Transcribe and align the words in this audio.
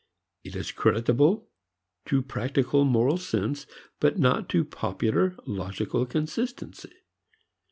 It 0.43 0.55
is 0.55 0.71
creditable 0.71 1.47
to 2.07 2.23
practical 2.23 2.85
moral 2.85 3.17
sense, 3.19 3.67
but 3.99 4.17
not 4.17 4.49
to 4.49 4.65
popular 4.65 5.35
logical 5.45 6.07
consistency. 6.07 6.91